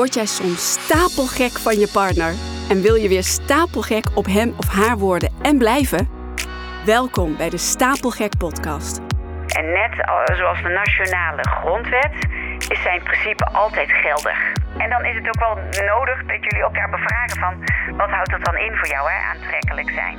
Word 0.00 0.14
jij 0.14 0.26
soms 0.26 0.72
stapelgek 0.72 1.50
van 1.50 1.78
je 1.78 1.88
partner 1.92 2.34
en 2.70 2.80
wil 2.82 2.94
je 2.94 3.08
weer 3.08 3.22
stapelgek 3.22 4.04
op 4.14 4.26
hem 4.26 4.54
of 4.56 4.68
haar 4.68 4.98
worden 4.98 5.32
en 5.42 5.58
blijven? 5.58 6.08
Welkom 6.84 7.36
bij 7.36 7.50
de 7.50 7.56
Stapelgek 7.56 8.36
Podcast. 8.38 8.98
En 9.46 9.72
net 9.72 9.92
zoals 10.36 10.62
de 10.62 10.68
nationale 10.68 11.42
grondwet 11.42 12.12
is 12.68 12.82
zijn 12.82 13.02
principe 13.02 13.44
altijd 13.44 13.90
geldig. 13.90 14.52
En 14.76 14.90
dan 14.90 15.04
is 15.04 15.14
het 15.14 15.26
ook 15.26 15.40
wel 15.40 15.54
nodig 15.86 16.18
dat 16.26 16.44
jullie 16.44 16.62
elkaar 16.62 16.90
bevragen 16.90 17.38
van 17.38 17.54
wat 17.96 18.10
houdt 18.10 18.30
dat 18.30 18.44
dan 18.44 18.56
in 18.56 18.76
voor 18.76 18.88
jou, 18.88 19.10
hè? 19.10 19.18
aantrekkelijk 19.34 19.90
zijn. 19.90 20.16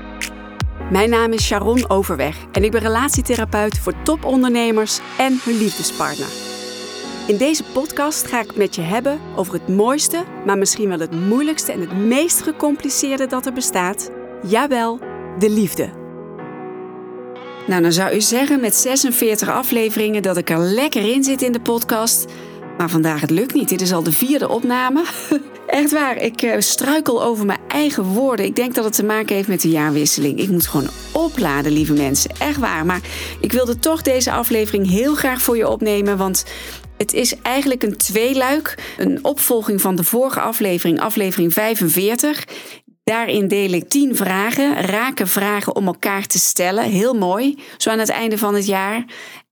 Mijn 0.90 1.10
naam 1.10 1.34
is 1.34 1.46
Sharon 1.46 1.90
Overweg 1.90 2.36
en 2.52 2.64
ik 2.64 2.72
ben 2.72 2.82
relatietherapeut 2.82 3.80
voor 3.80 3.94
topondernemers 4.04 5.00
en 5.18 5.40
hun 5.44 5.58
liefdespartner. 5.58 6.51
In 7.28 7.38
deze 7.38 7.64
podcast 7.64 8.28
ga 8.28 8.42
ik 8.42 8.56
met 8.56 8.76
je 8.76 8.82
hebben 8.82 9.20
over 9.36 9.54
het 9.54 9.68
mooiste, 9.68 10.24
maar 10.46 10.58
misschien 10.58 10.90
wel 10.90 11.00
het 11.00 11.12
moeilijkste 11.12 11.72
en 11.72 11.80
het 11.80 11.94
meest 11.94 12.42
gecompliceerde 12.42 13.28
dat 13.28 13.46
er 13.46 13.54
bestaat. 13.54 14.12
Jawel, 14.48 15.00
de 15.40 15.50
liefde. 15.50 15.90
Nou, 17.68 17.82
dan 17.82 17.92
zou 17.92 18.16
u 18.16 18.22
zeggen 18.22 18.60
met 18.60 18.76
46 18.76 19.50
afleveringen 19.50 20.22
dat 20.22 20.38
ik 20.38 20.50
er 20.50 20.60
lekker 20.60 21.14
in 21.14 21.24
zit 21.24 21.42
in 21.42 21.52
de 21.52 21.62
podcast. 21.62 22.26
Maar 22.78 22.90
vandaag 22.90 23.22
het 23.22 23.30
lukt 23.30 23.54
niet. 23.54 23.70
Dit 23.70 23.82
is 23.82 23.94
al 23.94 24.04
de 24.04 24.12
vierde 24.12 24.50
opname. 24.50 25.04
Echt 25.68 25.92
waar, 25.92 26.18
ik 26.18 26.42
eh, 26.42 26.60
struikel 26.60 27.24
over 27.24 27.46
mijn 27.46 27.60
eigen 27.68 28.04
woorden. 28.04 28.46
Ik 28.46 28.56
denk 28.56 28.76
dat 28.76 28.84
het 28.84 28.94
te 28.94 29.04
maken 29.04 29.36
heeft 29.36 29.48
met 29.48 29.62
de 29.62 29.70
jaarwisseling. 29.70 30.40
Ik 30.40 30.50
moet 30.50 30.68
gewoon 30.68 30.90
opladen, 31.12 31.72
lieve 31.72 31.94
mensen. 31.94 32.32
Echt 32.40 32.58
waar. 32.58 32.86
Maar 32.86 33.02
ik 33.40 33.52
wilde 33.52 33.80
toch 33.80 34.02
deze 34.02 34.32
aflevering 34.32 34.90
heel 34.90 35.16
graag 35.16 35.42
voor 35.42 35.58
je 35.58 35.70
opnemen. 35.70 36.18
Want 36.18 36.46
het 37.02 37.14
is 37.14 37.36
eigenlijk 37.42 37.84
een 37.84 37.98
tweeluik, 37.98 38.94
een 38.98 39.20
opvolging 39.24 39.82
van 39.82 39.96
de 39.96 40.04
vorige 40.04 40.40
aflevering, 40.40 41.00
aflevering 41.00 41.54
45. 41.54 42.48
Daarin 43.04 43.48
deel 43.48 43.72
ik 43.72 43.90
10 43.90 44.16
vragen, 44.16 44.82
raken 44.82 45.28
vragen 45.28 45.76
om 45.76 45.88
elkaar 45.88 46.26
te 46.26 46.40
stellen. 46.40 46.84
Heel 46.84 47.14
mooi, 47.14 47.58
zo 47.78 47.90
aan 47.90 48.00
het 48.00 48.10
einde 48.10 48.38
van 48.38 48.56
het 48.56 48.66
jaar. 48.66 49.06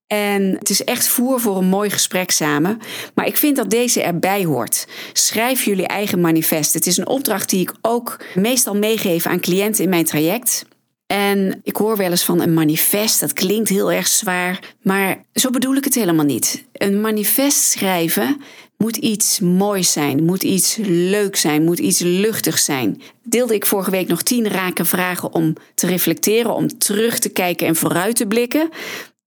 En 0.07 0.55
het 0.59 0.69
is 0.69 0.83
echt 0.83 1.07
voer 1.07 1.39
voor 1.39 1.57
een 1.57 1.69
mooi 1.69 1.89
gesprek 1.89 2.31
samen. 2.31 2.79
Maar 3.15 3.25
ik 3.25 3.37
vind 3.37 3.55
dat 3.55 3.69
deze 3.69 4.01
erbij 4.01 4.45
hoort. 4.45 4.87
Schrijf 5.13 5.63
jullie 5.65 5.87
eigen 5.87 6.21
manifest. 6.21 6.73
Het 6.73 6.85
is 6.85 6.97
een 6.97 7.07
opdracht 7.07 7.49
die 7.49 7.61
ik 7.61 7.73
ook 7.81 8.17
meestal 8.35 8.75
meegeef 8.75 9.25
aan 9.25 9.39
cliënten 9.39 9.83
in 9.83 9.89
mijn 9.89 10.05
traject. 10.05 10.65
En 11.11 11.59
ik 11.63 11.75
hoor 11.75 11.97
wel 11.97 12.09
eens 12.09 12.23
van 12.23 12.41
een 12.41 12.53
manifest, 12.53 13.19
dat 13.19 13.33
klinkt 13.33 13.69
heel 13.69 13.91
erg 13.91 14.07
zwaar, 14.07 14.75
maar 14.81 15.25
zo 15.33 15.49
bedoel 15.49 15.75
ik 15.75 15.83
het 15.83 15.95
helemaal 15.95 16.25
niet. 16.25 16.65
Een 16.73 17.01
manifest 17.01 17.61
schrijven 17.61 18.41
moet 18.77 18.97
iets 18.97 19.39
moois 19.39 19.91
zijn, 19.91 20.23
moet 20.23 20.43
iets 20.43 20.77
leuk 20.85 21.35
zijn, 21.35 21.63
moet 21.63 21.79
iets 21.79 21.99
luchtig 21.99 22.59
zijn. 22.59 23.01
Deelde 23.23 23.53
ik 23.53 23.65
vorige 23.65 23.91
week 23.91 24.07
nog 24.07 24.21
tien 24.21 24.47
rake 24.47 24.85
vragen 24.85 25.33
om 25.33 25.55
te 25.73 25.87
reflecteren, 25.87 26.53
om 26.53 26.77
terug 26.77 27.19
te 27.19 27.29
kijken 27.29 27.67
en 27.67 27.75
vooruit 27.75 28.15
te 28.15 28.27
blikken. 28.27 28.69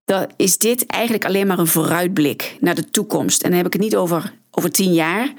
Dan 0.05 0.31
is 0.37 0.59
dit 0.59 0.87
eigenlijk 0.87 1.25
alleen 1.25 1.47
maar 1.47 1.59
een 1.59 1.67
vooruitblik 1.67 2.57
naar 2.61 2.75
de 2.75 2.91
toekomst. 2.91 3.43
En 3.43 3.49
dan 3.49 3.59
heb 3.59 3.67
ik 3.67 3.73
het 3.73 3.83
niet 3.83 3.97
over, 3.97 4.33
over 4.51 4.71
tien 4.71 4.93
jaar, 4.93 5.33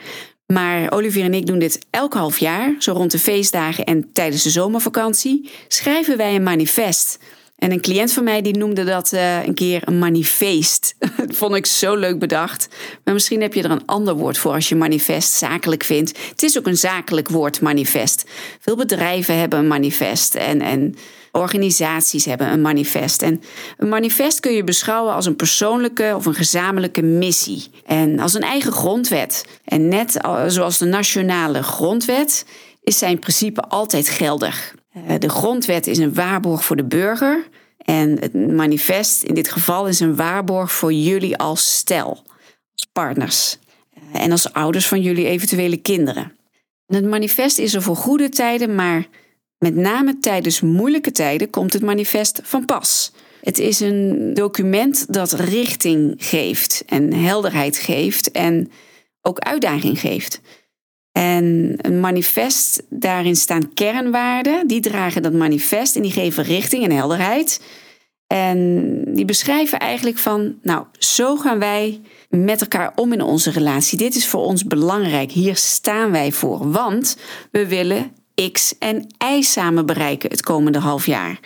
maar 0.53 0.91
Olivier 0.91 1.23
en 1.23 1.33
ik 1.33 1.45
doen 1.45 1.59
dit 1.59 1.79
elk 1.89 2.13
half 2.13 2.37
jaar, 2.37 2.75
zo 2.79 2.91
rond 2.93 3.11
de 3.11 3.19
feestdagen 3.19 3.85
en 3.85 4.09
tijdens 4.13 4.43
de 4.43 4.49
zomervakantie, 4.49 5.49
schrijven 5.67 6.17
wij 6.17 6.35
een 6.35 6.43
manifest. 6.43 7.19
En 7.63 7.71
een 7.71 7.81
cliënt 7.81 8.13
van 8.13 8.23
mij 8.23 8.41
die 8.41 8.57
noemde 8.57 8.83
dat 8.83 9.11
uh, 9.13 9.45
een 9.45 9.53
keer 9.53 9.81
een 9.85 9.99
manifest. 9.99 10.95
dat 10.99 11.35
vond 11.41 11.55
ik 11.55 11.65
zo 11.65 11.95
leuk 11.95 12.19
bedacht. 12.19 12.67
Maar 13.03 13.13
misschien 13.13 13.41
heb 13.41 13.53
je 13.53 13.63
er 13.63 13.71
een 13.71 13.85
ander 13.85 14.15
woord 14.15 14.37
voor 14.37 14.53
als 14.53 14.69
je 14.69 14.75
manifest 14.75 15.33
zakelijk 15.33 15.83
vindt. 15.83 16.19
Het 16.29 16.43
is 16.43 16.57
ook 16.57 16.67
een 16.67 16.77
zakelijk 16.77 17.29
woord, 17.29 17.61
manifest. 17.61 18.29
Veel 18.59 18.75
bedrijven 18.75 19.37
hebben 19.37 19.59
een 19.59 19.67
manifest. 19.67 20.35
En, 20.35 20.61
en 20.61 20.95
Organisaties 21.31 22.25
hebben 22.25 22.51
een 22.51 22.61
manifest. 22.61 23.21
En 23.21 23.41
een 23.77 23.89
manifest 23.89 24.39
kun 24.39 24.53
je 24.53 24.63
beschouwen 24.63 25.13
als 25.13 25.25
een 25.25 25.35
persoonlijke 25.35 26.13
of 26.15 26.25
een 26.25 26.33
gezamenlijke 26.33 27.01
missie. 27.01 27.63
En 27.85 28.19
als 28.19 28.33
een 28.33 28.41
eigen 28.41 28.71
grondwet. 28.71 29.45
En 29.65 29.87
net 29.87 30.17
zoals 30.47 30.77
de 30.77 30.85
nationale 30.85 31.63
grondwet 31.63 32.45
is 32.81 32.97
zijn 32.97 33.19
principe 33.19 33.61
altijd 33.61 34.09
geldig. 34.09 34.75
Eh, 34.93 35.19
de 35.19 35.29
grondwet 35.29 35.87
is 35.87 35.97
een 35.97 36.13
waarborg 36.13 36.65
voor 36.65 36.75
de 36.75 36.85
burger. 36.85 37.47
En 37.77 38.19
het 38.19 38.33
manifest 38.33 39.23
in 39.23 39.33
dit 39.33 39.49
geval 39.49 39.87
is 39.87 39.99
een 39.99 40.15
waarborg 40.15 40.71
voor 40.71 40.93
jullie 40.93 41.37
als 41.37 41.75
stel, 41.75 42.23
als 42.73 42.87
partners 42.91 43.57
eh, 43.93 44.21
en 44.21 44.31
als 44.31 44.53
ouders 44.53 44.87
van 44.87 45.01
jullie 45.01 45.27
eventuele 45.27 45.77
kinderen. 45.77 46.37
En 46.87 46.95
het 46.95 47.05
manifest 47.05 47.57
is 47.57 47.73
er 47.73 47.81
voor 47.81 47.95
goede 47.95 48.29
tijden, 48.29 48.75
maar 48.75 49.07
met 49.57 49.75
name 49.75 50.19
tijdens 50.19 50.61
moeilijke 50.61 51.11
tijden 51.11 51.49
komt 51.49 51.73
het 51.73 51.81
manifest 51.81 52.39
van 52.43 52.65
pas. 52.65 53.11
Het 53.41 53.57
is 53.57 53.79
een 53.79 54.33
document 54.33 55.13
dat 55.13 55.31
richting 55.31 56.15
geeft 56.17 56.83
en 56.87 57.13
helderheid 57.13 57.77
geeft 57.77 58.31
en 58.31 58.71
ook 59.21 59.39
uitdaging 59.39 59.99
geeft. 59.99 60.41
En 61.13 61.75
een 61.77 61.99
manifest, 61.99 62.83
daarin 62.89 63.35
staan 63.35 63.73
kernwaarden, 63.73 64.67
die 64.67 64.79
dragen 64.79 65.21
dat 65.21 65.33
manifest 65.33 65.95
en 65.95 66.01
die 66.01 66.11
geven 66.11 66.43
richting 66.43 66.83
en 66.83 66.91
helderheid. 66.91 67.61
En 68.27 69.03
die 69.13 69.25
beschrijven 69.25 69.79
eigenlijk 69.79 70.17
van, 70.17 70.57
nou, 70.61 70.85
zo 70.97 71.35
gaan 71.35 71.59
wij 71.59 72.01
met 72.29 72.61
elkaar 72.61 72.91
om 72.95 73.13
in 73.13 73.21
onze 73.21 73.51
relatie. 73.51 73.97
Dit 73.97 74.15
is 74.15 74.27
voor 74.27 74.41
ons 74.43 74.65
belangrijk. 74.65 75.31
Hier 75.31 75.55
staan 75.55 76.11
wij 76.11 76.31
voor, 76.31 76.71
want 76.71 77.17
we 77.51 77.67
willen 77.67 78.11
X 78.51 78.77
en 78.77 79.07
Y 79.35 79.41
samen 79.41 79.85
bereiken 79.85 80.29
het 80.29 80.41
komende 80.41 80.79
half 80.79 81.05
jaar. 81.05 81.39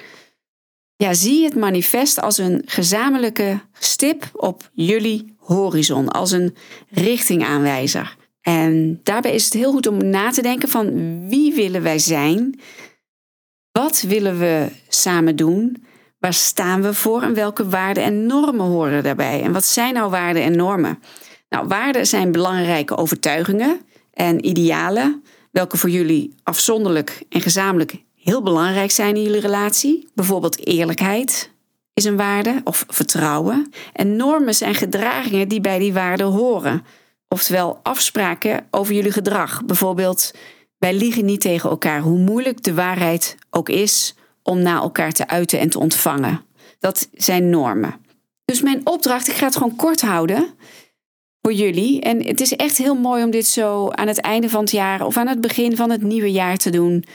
Ja, 0.95 1.13
zie 1.13 1.43
het 1.43 1.55
manifest 1.55 2.21
als 2.21 2.37
een 2.37 2.61
gezamenlijke 2.65 3.61
stip 3.79 4.29
op 4.33 4.69
jullie 4.73 5.35
horizon, 5.37 6.09
als 6.09 6.31
een 6.31 6.55
richtingaanwijzer. 6.89 8.16
En 8.47 8.99
daarbij 9.03 9.33
is 9.33 9.45
het 9.45 9.53
heel 9.53 9.71
goed 9.71 9.87
om 9.87 10.09
na 10.09 10.29
te 10.29 10.41
denken 10.41 10.69
van 10.69 10.89
wie 11.29 11.53
willen 11.53 11.83
wij 11.83 11.99
zijn? 11.99 12.59
Wat 13.71 14.01
willen 14.01 14.39
we 14.39 14.67
samen 14.87 15.35
doen? 15.35 15.85
Waar 16.19 16.33
staan 16.33 16.81
we 16.81 16.93
voor 16.93 17.21
en 17.21 17.33
welke 17.33 17.69
waarden 17.69 18.03
en 18.03 18.25
normen 18.25 18.65
horen 18.65 19.03
daarbij? 19.03 19.41
En 19.41 19.51
wat 19.51 19.65
zijn 19.65 19.93
nou 19.93 20.09
waarden 20.09 20.43
en 20.43 20.55
normen? 20.55 20.99
Nou, 21.49 21.67
waarden 21.67 22.05
zijn 22.05 22.31
belangrijke 22.31 22.97
overtuigingen 22.97 23.79
en 24.13 24.45
idealen 24.45 25.23
welke 25.51 25.77
voor 25.77 25.89
jullie 25.89 26.35
afzonderlijk 26.43 27.23
en 27.29 27.41
gezamenlijk 27.41 28.03
heel 28.15 28.43
belangrijk 28.43 28.91
zijn 28.91 29.15
in 29.15 29.23
jullie 29.23 29.39
relatie. 29.39 30.07
Bijvoorbeeld 30.13 30.65
eerlijkheid 30.67 31.51
is 31.93 32.03
een 32.03 32.17
waarde 32.17 32.61
of 32.63 32.85
vertrouwen. 32.87 33.71
En 33.93 34.15
normen 34.15 34.55
zijn 34.55 34.75
gedragingen 34.75 35.47
die 35.47 35.61
bij 35.61 35.79
die 35.79 35.93
waarden 35.93 36.27
horen. 36.27 36.83
Oftewel 37.29 37.79
afspraken 37.83 38.67
over 38.71 38.93
jullie 38.93 39.11
gedrag. 39.11 39.65
Bijvoorbeeld, 39.65 40.33
wij 40.77 40.93
liegen 40.93 41.25
niet 41.25 41.41
tegen 41.41 41.69
elkaar, 41.69 42.01
hoe 42.01 42.19
moeilijk 42.19 42.63
de 42.63 42.73
waarheid 42.73 43.37
ook 43.49 43.69
is 43.69 44.15
om 44.43 44.61
naar 44.61 44.81
elkaar 44.81 45.11
te 45.11 45.27
uiten 45.27 45.59
en 45.59 45.69
te 45.69 45.79
ontvangen. 45.79 46.41
Dat 46.79 47.09
zijn 47.13 47.49
normen. 47.49 47.95
Dus 48.45 48.61
mijn 48.61 48.81
opdracht, 48.83 49.27
ik 49.27 49.33
ga 49.33 49.45
het 49.45 49.57
gewoon 49.57 49.75
kort 49.75 50.01
houden 50.01 50.47
voor 51.41 51.53
jullie. 51.53 52.01
En 52.01 52.25
het 52.25 52.41
is 52.41 52.55
echt 52.55 52.77
heel 52.77 52.95
mooi 52.95 53.23
om 53.23 53.31
dit 53.31 53.47
zo 53.47 53.89
aan 53.89 54.07
het 54.07 54.21
einde 54.21 54.49
van 54.49 54.61
het 54.61 54.71
jaar 54.71 55.05
of 55.05 55.17
aan 55.17 55.27
het 55.27 55.41
begin 55.41 55.75
van 55.75 55.89
het 55.89 56.01
nieuwe 56.01 56.31
jaar 56.31 56.57
te 56.57 56.69
doen. 56.69 57.05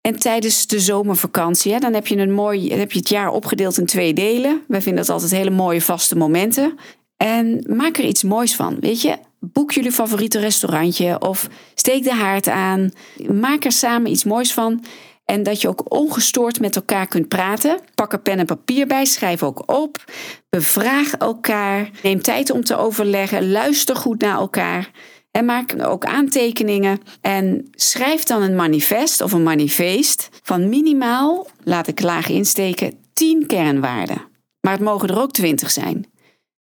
En 0.00 0.18
tijdens 0.18 0.66
de 0.66 0.80
zomervakantie, 0.80 1.72
hè, 1.72 1.78
dan 1.78 1.94
heb 1.94 2.06
je, 2.06 2.16
een 2.16 2.32
mooi, 2.32 2.72
heb 2.74 2.92
je 2.92 2.98
het 2.98 3.08
jaar 3.08 3.30
opgedeeld 3.30 3.78
in 3.78 3.86
twee 3.86 4.12
delen. 4.12 4.62
Wij 4.68 4.82
vinden 4.82 5.04
dat 5.04 5.12
altijd 5.12 5.30
hele 5.30 5.50
mooie 5.50 5.80
vaste 5.80 6.16
momenten. 6.16 6.78
En 7.16 7.64
maak 7.66 7.98
er 7.98 8.04
iets 8.04 8.22
moois 8.22 8.54
van. 8.54 8.76
Weet 8.80 9.02
je, 9.02 9.16
boek 9.40 9.72
jullie 9.72 9.92
favoriete 9.92 10.38
restaurantje 10.38 11.20
of 11.20 11.48
steek 11.74 12.04
de 12.04 12.14
haard 12.14 12.48
aan. 12.48 12.90
Maak 13.32 13.64
er 13.64 13.72
samen 13.72 14.10
iets 14.10 14.24
moois 14.24 14.52
van. 14.52 14.84
En 15.24 15.42
dat 15.42 15.60
je 15.60 15.68
ook 15.68 15.92
ongestoord 15.92 16.60
met 16.60 16.76
elkaar 16.76 17.06
kunt 17.06 17.28
praten. 17.28 17.80
Pak 17.94 18.12
er 18.12 18.20
pen 18.20 18.38
en 18.38 18.46
papier 18.46 18.86
bij, 18.86 19.04
schrijf 19.04 19.42
ook 19.42 19.62
op. 19.72 20.04
Bevraag 20.48 21.12
elkaar. 21.12 21.90
Neem 22.02 22.22
tijd 22.22 22.50
om 22.50 22.64
te 22.64 22.76
overleggen. 22.76 23.50
Luister 23.50 23.96
goed 23.96 24.20
naar 24.20 24.38
elkaar. 24.38 24.90
En 25.30 25.44
maak 25.44 25.74
ook 25.82 26.04
aantekeningen. 26.04 27.00
En 27.20 27.68
schrijf 27.70 28.22
dan 28.22 28.42
een 28.42 28.56
manifest 28.56 29.20
of 29.20 29.32
een 29.32 29.42
manifest 29.42 30.28
van 30.42 30.68
minimaal, 30.68 31.46
laat 31.64 31.86
ik 31.86 32.00
laag 32.00 32.28
insteken, 32.28 32.98
10 33.12 33.46
kernwaarden. 33.46 34.22
Maar 34.60 34.72
het 34.72 34.82
mogen 34.82 35.08
er 35.08 35.20
ook 35.20 35.32
20 35.32 35.70
zijn. 35.70 36.06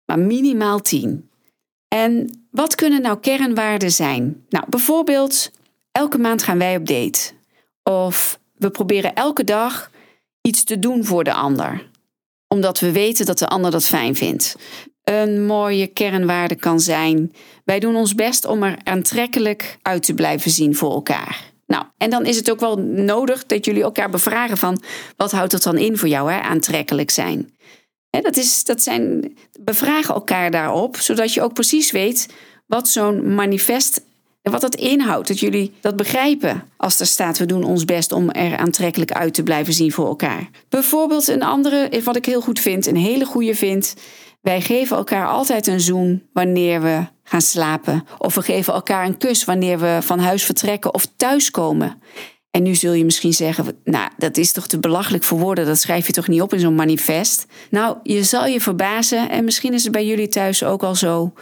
Maar 0.05 0.19
minimaal 0.19 0.81
10. 0.81 1.31
En 1.88 2.40
wat 2.56 2.75
kunnen 2.75 3.03
nou 3.03 3.19
kernwaarden 3.20 3.91
zijn? 3.91 4.44
Nou, 4.49 4.64
bijvoorbeeld, 4.69 5.50
elke 5.93 6.19
maand 6.19 6.43
gaan 6.43 6.58
wij 6.58 6.76
op 6.76 6.87
date. 6.87 7.32
Of 7.82 8.38
we 8.55 8.70
proberen 8.70 9.14
elke 9.14 9.44
dag 9.44 9.91
iets 10.41 10.64
te 10.64 10.79
doen 10.79 11.05
voor 11.05 11.25
de 11.25 11.32
ander. 11.32 11.91
Omdat 12.49 12.81
we 12.81 12.93
weten 12.93 13.26
dat 13.26 13.38
de 13.38 13.49
ander 13.49 13.70
dat 13.70 13.85
fijn 13.85 14.14
vindt. 14.17 14.56
een 15.05 15.47
mooie 15.47 15.87
kernwaarde 15.87 16.55
kan 16.55 16.81
zijn. 16.81 17.32
Wij 17.64 17.81
doen 17.81 17.97
ons 17.97 18.14
best 18.14 18.44
om 18.44 18.62
er 18.62 18.79
aantrekkelijk 18.85 19.79
uit 19.82 20.02
te 20.02 20.14
blijven 20.14 20.50
zien 20.50 20.75
voor 20.75 20.93
elkaar. 20.93 21.52
Nou, 21.67 21.85
en 21.97 22.11
dan 22.11 22.26
is 22.26 22.37
het 22.37 22.50
ook 22.50 22.61
wel 22.61 22.76
nodig 22.79 23.47
dat 23.47 23.64
jullie 23.64 23.82
elkaar 23.82 24.11
bevragen 24.11 24.56
van 24.56 24.82
wat 25.17 25.32
houdt 25.32 25.52
het 25.52 25.62
dan 25.62 25.79
in 25.79 25.97
voor 25.97 26.09
jou, 26.09 26.32
hè? 26.32 26.41
aantrekkelijk 26.41 27.11
zijn. 27.11 27.56
Hè, 28.11 28.20
dat, 28.20 28.37
is, 28.37 28.64
dat 28.64 28.82
zijn, 28.82 29.37
bevragen 29.61 30.14
elkaar 30.14 30.50
daarop, 30.50 30.97
zodat 30.97 31.35
je 31.35 31.43
ook 31.43 31.55
precies 31.55 31.91
weet 31.91 32.29
wat 32.67 32.88
zo'n 32.88 33.35
manifest 33.35 34.00
wat 34.50 34.61
dat 34.61 34.75
inhoudt, 34.75 35.29
dat 35.29 35.41
jullie 35.41 35.73
dat 35.81 35.97
begrijpen 35.97 36.62
als 36.76 37.00
er 37.00 37.06
staat: 37.06 37.38
we 37.38 37.47
doen 37.47 37.64
ons 37.64 37.85
best 37.85 38.12
om 38.12 38.31
er 38.31 38.56
aantrekkelijk 38.56 39.12
uit 39.12 39.35
te 39.35 39.43
blijven 39.43 39.73
zien 39.73 39.93
voor 39.93 40.06
elkaar. 40.06 40.49
Bijvoorbeeld 40.69 41.29
een 41.29 41.43
andere, 41.43 42.00
wat 42.05 42.17
ik 42.17 42.26
heel 42.26 42.41
goed 42.41 42.61
vind, 42.61 42.87
een 42.87 42.97
hele 42.97 43.25
goede 43.25 43.55
vind. 43.55 43.94
Wij 44.41 44.61
geven 44.61 44.97
elkaar 44.97 45.26
altijd 45.26 45.67
een 45.67 45.81
zoen 45.81 46.23
wanneer 46.32 46.82
we 46.82 47.05
gaan 47.23 47.41
slapen. 47.41 48.06
Of 48.19 48.35
we 48.35 48.43
geven 48.43 48.75
elkaar 48.75 49.06
een 49.06 49.19
kus 49.19 49.44
wanneer 49.44 49.79
we 49.79 49.99
van 50.00 50.19
huis 50.19 50.44
vertrekken 50.44 50.94
of 50.94 51.06
thuiskomen. 51.17 52.02
En 52.56 52.62
nu 52.62 52.75
zul 52.75 52.93
je 52.93 53.05
misschien 53.05 53.32
zeggen: 53.32 53.79
Nou, 53.85 54.11
dat 54.19 54.37
is 54.37 54.53
toch 54.53 54.67
te 54.67 54.79
belachelijk 54.79 55.25
voor 55.25 55.38
woorden, 55.38 55.67
dat 55.67 55.79
schrijf 55.79 56.06
je 56.06 56.12
toch 56.12 56.29
niet 56.29 56.41
op 56.41 56.53
in 56.53 56.61
zo'n 56.61 56.75
manifest? 56.75 57.47
Nou, 57.70 57.97
je 58.03 58.23
zal 58.23 58.47
je 58.47 58.61
verbazen, 58.61 59.31
en 59.31 59.44
misschien 59.44 59.73
is 59.73 59.82
het 59.82 59.93
bij 59.93 60.06
jullie 60.06 60.29
thuis 60.29 60.64
ook 60.64 60.82
al 60.82 60.94
zo, 60.94 61.32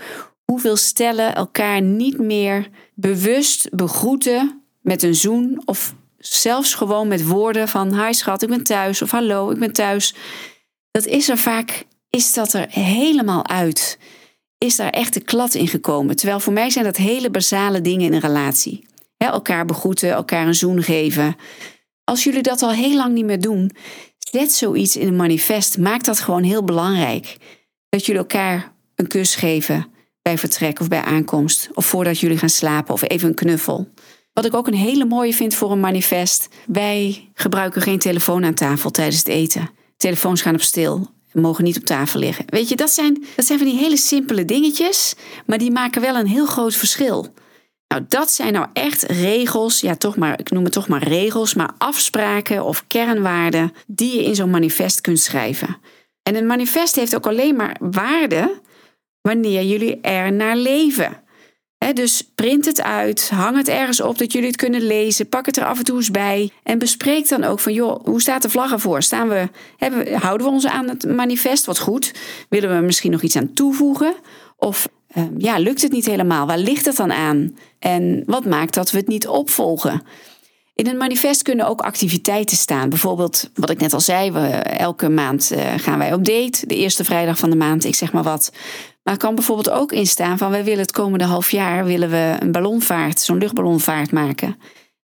hoeveel 0.44 0.76
stellen 0.76 1.34
elkaar 1.34 1.82
niet 1.82 2.19
meer 2.19 2.69
bewust 2.94 3.69
begroeten 3.70 4.62
met 4.81 5.02
een 5.02 5.14
zoen 5.14 5.62
of 5.64 5.94
zelfs 6.19 6.75
gewoon 6.75 7.08
met 7.08 7.26
woorden 7.26 7.69
van 7.69 8.05
hi 8.05 8.12
schat, 8.12 8.43
ik 8.43 8.49
ben 8.49 8.64
thuis 8.64 9.02
of 9.02 9.10
hallo, 9.10 9.50
ik 9.50 9.58
ben 9.58 9.72
thuis. 9.72 10.14
Dat 10.90 11.06
is 11.06 11.28
er 11.28 11.38
vaak, 11.38 11.84
is 12.10 12.32
dat 12.32 12.52
er 12.52 12.67
helemaal 12.70 13.46
uit. 13.46 13.99
Is 14.58 14.76
daar 14.76 14.90
echt 14.90 15.14
de 15.14 15.20
klad 15.20 15.55
in 15.55 15.69
gekomen. 15.69 16.17
Terwijl 16.17 16.40
voor 16.40 16.52
mij 16.52 16.70
zijn 16.70 16.84
dat 16.84 16.96
hele 16.96 17.31
basale 17.31 17.81
dingen 17.81 18.06
in 18.06 18.12
een 18.12 18.20
relatie. 18.20 18.84
Elkaar 19.32 19.65
begroeten, 19.65 20.11
elkaar 20.11 20.47
een 20.47 20.55
zoen 20.55 20.82
geven. 20.82 21.37
Als 22.05 22.25
jullie 22.25 22.43
dat 22.43 22.62
al 22.62 22.73
heel 22.73 22.97
lang 22.97 23.15
niet 23.15 23.25
meer 23.25 23.41
doen, 23.41 23.71
zet 24.19 24.53
zoiets 24.53 24.97
in 24.97 25.09
een 25.09 25.17
manifest. 25.17 25.79
Maak 25.79 26.05
dat 26.05 26.21
gewoon 26.21 26.43
heel 26.43 26.65
belangrijk. 26.65 27.37
Dat 27.88 28.06
jullie 28.06 28.21
elkaar 28.21 28.73
een 28.94 29.06
kus 29.06 29.35
geven 29.35 29.87
bij 30.23 30.38
vertrek 30.38 30.81
of 30.81 30.88
bij 30.88 31.03
aankomst. 31.03 31.69
Of 31.75 31.87
voordat 31.87 32.19
jullie 32.19 32.38
gaan 32.38 32.49
slapen 32.49 32.94
of 32.94 33.09
even 33.09 33.29
een 33.29 33.35
knuffel. 33.35 33.88
Wat 34.32 34.44
ik 34.44 34.55
ook 34.55 34.67
een 34.67 34.75
hele 34.75 35.05
mooie 35.05 35.35
vind 35.35 35.55
voor 35.55 35.73
een 35.73 35.81
manifest. 35.81 36.49
Wij 36.67 37.31
gebruiken 37.35 37.82
geen 37.82 37.99
telefoon 37.99 38.44
aan 38.44 38.55
tafel 38.55 38.91
tijdens 38.91 39.19
het 39.19 39.29
eten. 39.29 39.70
Telefoons 39.97 40.43
gaan 40.43 40.55
op 40.55 40.62
stil. 40.62 41.12
Mogen 41.32 41.65
niet 41.65 41.77
op 41.77 41.85
tafel 41.85 42.20
liggen. 42.20 42.44
Weet 42.49 42.69
je, 42.69 42.77
dat 42.77 42.91
zijn, 42.91 43.25
dat 43.37 43.44
zijn 43.44 43.59
van 43.59 43.69
die 43.69 43.79
hele 43.79 43.97
simpele 43.97 44.44
dingetjes. 44.44 45.15
Maar 45.47 45.59
die 45.59 45.70
maken 45.70 46.00
wel 46.00 46.17
een 46.17 46.27
heel 46.27 46.47
groot 46.47 46.75
verschil. 46.75 47.35
Nou, 47.94 48.06
dat 48.08 48.31
zijn 48.31 48.52
nou 48.52 48.67
echt 48.73 49.02
regels. 49.02 49.81
Ja, 49.81 49.94
toch 49.94 50.17
maar, 50.17 50.38
ik 50.38 50.50
noem 50.50 50.64
het 50.64 50.73
toch 50.73 50.88
maar 50.88 51.02
regels. 51.02 51.55
Maar 51.55 51.70
afspraken 51.79 52.64
of 52.64 52.85
kernwaarden 52.87 53.73
die 53.87 54.17
je 54.17 54.25
in 54.25 54.35
zo'n 54.35 54.50
manifest 54.50 55.00
kunt 55.00 55.19
schrijven. 55.19 55.76
En 56.23 56.37
een 56.37 56.46
manifest 56.46 56.94
heeft 56.94 57.14
ook 57.14 57.26
alleen 57.26 57.56
maar 57.56 57.76
waarde 57.81 58.61
wanneer 59.20 59.62
jullie 59.62 60.00
er 60.00 60.32
naar 60.32 60.56
leven. 60.56 61.23
dus 61.93 62.31
print 62.35 62.64
het 62.64 62.82
uit, 62.82 63.31
hang 63.31 63.56
het 63.56 63.69
ergens 63.69 64.00
op 64.00 64.19
dat 64.19 64.32
jullie 64.32 64.49
het 64.49 64.56
kunnen 64.56 64.82
lezen, 64.82 65.29
pak 65.29 65.46
het 65.46 65.56
er 65.56 65.64
af 65.64 65.79
en 65.79 65.85
toe 65.85 65.96
eens 65.96 66.11
bij 66.11 66.50
en 66.62 66.79
bespreek 66.79 67.29
dan 67.29 67.44
ook 67.44 67.61
van 67.61 67.73
joh, 67.73 68.05
hoe 68.05 68.20
staat 68.20 68.43
de 68.43 68.50
vlag 68.50 68.73
ervoor? 68.73 69.02
Staan 69.02 69.29
we, 69.29 69.49
hebben, 69.76 70.14
houden 70.14 70.46
we 70.46 70.52
ons 70.52 70.67
aan 70.67 70.88
het 70.88 71.05
manifest? 71.05 71.64
Wat 71.64 71.79
goed. 71.79 72.12
Willen 72.49 72.76
we 72.76 72.85
misschien 72.85 73.11
nog 73.11 73.23
iets 73.23 73.37
aan 73.37 73.52
toevoegen? 73.52 74.14
Of 74.56 74.88
ehm, 75.14 75.32
ja, 75.38 75.58
lukt 75.58 75.82
het 75.82 75.93
niet 75.93 76.06
helemaal? 76.06 76.46
Waar 76.46 76.58
ligt 76.58 76.87
het 76.87 76.96
dan 76.96 77.12
aan? 77.12 77.56
En 77.78 78.22
wat 78.26 78.44
maakt 78.44 78.75
dat 78.75 78.90
we 78.90 78.99
het 78.99 79.08
niet 79.08 79.28
opvolgen? 79.28 80.02
In 80.75 80.87
een 80.87 80.96
manifest 80.96 81.43
kunnen 81.43 81.66
ook 81.66 81.81
activiteiten 81.81 82.56
staan. 82.56 82.88
Bijvoorbeeld, 82.88 83.50
wat 83.55 83.70
ik 83.70 83.81
net 83.81 83.93
al 83.93 84.00
zei, 84.00 84.31
we, 84.32 84.46
elke 84.58 85.08
maand 85.08 85.52
uh, 85.52 85.72
gaan 85.76 85.99
wij 85.99 86.12
op 86.12 86.25
date. 86.25 86.66
De 86.66 86.76
eerste 86.76 87.05
vrijdag 87.05 87.38
van 87.38 87.50
de 87.50 87.56
maand, 87.56 87.84
ik 87.84 87.94
zeg 87.94 88.12
maar 88.12 88.22
wat. 88.22 88.52
Maar 89.02 89.16
kan 89.16 89.34
bijvoorbeeld 89.34 89.70
ook 89.70 89.93
in 89.93 90.06
staan 90.06 90.38
van 90.38 90.50
wij 90.50 90.64
willen 90.64 90.81
het 90.81 90.93
komende 90.93 91.25
half 91.25 91.50
jaar 91.50 91.84
willen 91.84 92.10
we 92.10 92.37
een 92.38 92.52
ballonvaart, 92.52 93.20
zo'n 93.20 93.38
luchtballonvaart 93.38 94.12
maken. 94.12 94.56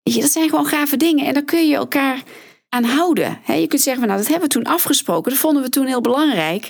Weet 0.04 0.16
je, 0.16 0.22
dat 0.22 0.32
zijn 0.32 0.50
gewoon 0.50 0.66
gave 0.66 0.98
dingen. 0.98 1.26
En 1.26 1.34
dan 1.34 1.46
kun 1.46 1.68
je 1.68 1.76
elkaar 1.76 2.24
aan 2.70 2.84
houden. 2.84 3.40
je 3.46 3.68
kunt 3.68 3.82
zeggen, 3.82 4.08
nou, 4.08 4.20
dat 4.20 4.28
hebben 4.28 4.48
we 4.48 4.54
toen 4.54 4.74
afgesproken. 4.74 5.32
Dat 5.32 5.40
vonden 5.40 5.64
we 5.64 5.70
toen 5.70 5.86
heel 5.86 6.02
belangrijk. 6.02 6.70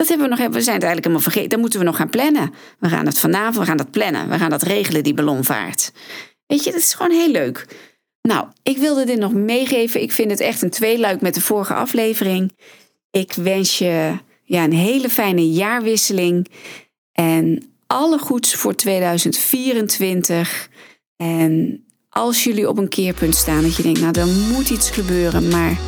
Dat 0.00 0.08
hebben 0.08 0.28
we 0.28 0.36
nog, 0.36 0.52
we 0.52 0.62
zijn 0.62 0.74
het 0.76 0.84
eigenlijk 0.84 1.04
helemaal 1.04 1.20
vergeten. 1.20 1.48
Dan 1.48 1.60
moeten 1.60 1.78
we 1.78 1.84
nog 1.84 1.96
gaan 1.96 2.10
plannen. 2.10 2.54
We 2.78 2.88
gaan 2.88 3.06
het 3.06 3.18
vanavond, 3.18 3.56
we 3.56 3.64
gaan 3.64 3.76
dat 3.76 3.90
plannen. 3.90 4.28
We 4.28 4.38
gaan 4.38 4.50
dat 4.50 4.62
regelen, 4.62 5.02
die 5.02 5.14
ballonvaart. 5.14 5.92
Weet 6.46 6.64
je, 6.64 6.70
dat 6.70 6.80
is 6.80 6.94
gewoon 6.94 7.12
heel 7.12 7.30
leuk. 7.30 7.66
Nou, 8.22 8.46
ik 8.62 8.78
wilde 8.78 9.04
dit 9.04 9.18
nog 9.18 9.32
meegeven. 9.32 10.02
Ik 10.02 10.12
vind 10.12 10.30
het 10.30 10.40
echt 10.40 10.62
een 10.62 10.70
tweeluik 10.70 11.20
met 11.20 11.34
de 11.34 11.40
vorige 11.40 11.74
aflevering. 11.74 12.56
Ik 13.10 13.32
wens 13.32 13.78
je 13.78 14.18
ja, 14.44 14.64
een 14.64 14.72
hele 14.72 15.10
fijne 15.10 15.50
jaarwisseling. 15.50 16.46
En 17.12 17.72
alle 17.86 18.18
goeds 18.18 18.54
voor 18.54 18.74
2024. 18.74 20.68
En 21.16 21.84
als 22.08 22.44
jullie 22.44 22.68
op 22.68 22.78
een 22.78 22.88
keerpunt 22.88 23.34
staan 23.34 23.62
dat 23.62 23.76
je 23.76 23.82
denkt, 23.82 24.00
nou, 24.00 24.20
er 24.20 24.26
moet 24.26 24.70
iets 24.70 24.90
gebeuren, 24.90 25.48
maar 25.48 25.78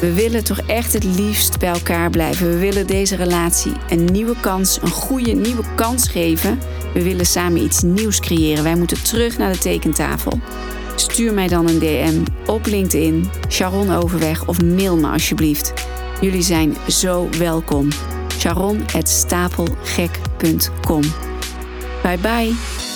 we 0.00 0.14
willen 0.14 0.44
toch 0.44 0.60
echt 0.60 0.92
het 0.92 1.04
liefst 1.04 1.58
bij 1.58 1.68
elkaar 1.68 2.10
blijven. 2.10 2.50
We 2.50 2.58
willen 2.58 2.86
deze 2.86 3.16
relatie 3.16 3.72
een 3.88 4.04
nieuwe 4.04 4.34
kans, 4.40 4.78
een 4.82 4.90
goede 4.90 5.32
nieuwe 5.32 5.64
kans 5.74 6.08
geven. 6.08 6.58
We 6.94 7.02
willen 7.02 7.26
samen 7.26 7.62
iets 7.62 7.82
nieuws 7.82 8.20
creëren. 8.20 8.64
Wij 8.64 8.76
moeten 8.76 9.02
terug 9.02 9.38
naar 9.38 9.52
de 9.52 9.58
tekentafel. 9.58 10.40
Stuur 10.96 11.34
mij 11.34 11.48
dan 11.48 11.68
een 11.68 11.78
DM 11.78 12.24
op 12.46 12.66
LinkedIn, 12.66 13.30
Sharon 13.48 13.94
Overweg 13.94 14.46
of 14.46 14.62
mail 14.62 14.96
me 14.96 15.08
alsjeblieft. 15.08 15.72
Jullie 16.20 16.42
zijn 16.42 16.76
zo 16.88 17.28
welkom. 17.38 17.88
Sharon.stapelgek.com 18.38 21.02
Bye 22.02 22.18
bye. 22.18 22.89